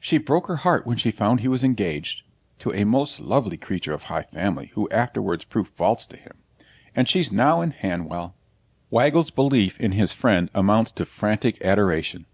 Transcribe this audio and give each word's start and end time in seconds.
She 0.00 0.16
broke 0.16 0.46
her 0.46 0.56
heart 0.56 0.86
when 0.86 0.96
she 0.96 1.10
found 1.10 1.40
he 1.40 1.48
was 1.48 1.62
engaged 1.62 2.22
(to 2.60 2.72
a 2.72 2.84
most 2.84 3.20
lovely 3.20 3.58
creature 3.58 3.92
of 3.92 4.04
high 4.04 4.22
family, 4.22 4.70
who 4.72 4.88
afterwards 4.88 5.44
proved 5.44 5.70
false 5.70 6.06
to 6.06 6.16
him), 6.16 6.32
and 6.94 7.06
she's 7.06 7.30
now 7.30 7.60
in 7.60 7.72
Hanwell.' 7.72 8.34
Waggle's 8.88 9.30
belief 9.30 9.78
in 9.78 9.92
his 9.92 10.14
friend 10.14 10.50
amounts 10.54 10.92
to 10.92 11.04
frantic 11.04 11.60
adoration. 11.62 12.24